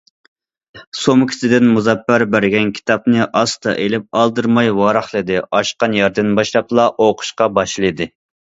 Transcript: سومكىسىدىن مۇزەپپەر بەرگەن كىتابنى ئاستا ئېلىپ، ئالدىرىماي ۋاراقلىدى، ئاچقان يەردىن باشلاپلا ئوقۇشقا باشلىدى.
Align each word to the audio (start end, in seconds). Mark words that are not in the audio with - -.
سومكىسىدىن 1.01 1.67
مۇزەپپەر 1.75 2.25
بەرگەن 2.37 2.71
كىتابنى 2.79 3.21
ئاستا 3.41 3.75
ئېلىپ، 3.85 4.09
ئالدىرىماي 4.23 4.73
ۋاراقلىدى، 4.81 5.39
ئاچقان 5.45 5.97
يەردىن 6.01 6.35
باشلاپلا 6.43 6.91
ئوقۇشقا 6.97 7.53
باشلىدى. 7.63 8.13